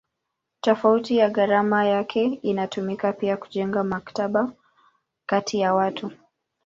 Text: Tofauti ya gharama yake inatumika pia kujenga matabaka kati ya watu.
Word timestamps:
Tofauti 0.61 1.17
ya 1.17 1.29
gharama 1.29 1.85
yake 1.85 2.25
inatumika 2.25 3.13
pia 3.13 3.37
kujenga 3.37 3.83
matabaka 3.83 4.53
kati 5.25 5.59
ya 5.59 5.73
watu. 5.73 6.11